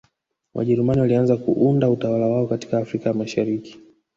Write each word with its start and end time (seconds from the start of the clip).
Wajerumani 0.53 0.99
walianza 1.01 1.37
kuunda 1.37 1.89
utawala 1.89 2.27
wao 2.27 2.47
katika 2.47 2.77
Afrika 2.77 3.09
ya 3.09 3.15
Mashariki 3.15 3.79